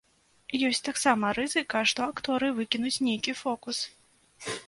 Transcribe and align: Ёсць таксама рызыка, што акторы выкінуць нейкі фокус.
Ёсць 0.67 0.79
таксама 0.87 1.33
рызыка, 1.39 1.83
што 1.91 2.07
акторы 2.13 2.49
выкінуць 2.59 2.97
нейкі 3.09 3.37
фокус. 3.45 3.77